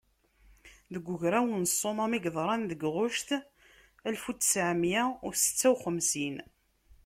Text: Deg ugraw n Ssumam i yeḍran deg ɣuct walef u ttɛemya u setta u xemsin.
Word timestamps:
Deg 0.93 1.05
ugraw 1.13 1.45
n 1.61 1.69
Ssumam 1.71 2.13
i 2.17 2.19
yeḍran 2.21 2.61
deg 2.69 2.81
ɣuct 2.95 3.29
walef 4.03 4.23
u 4.31 4.33
ttɛemya 4.35 5.03
u 5.27 5.29
setta 5.33 5.67
u 5.73 5.75
xemsin. 5.83 6.37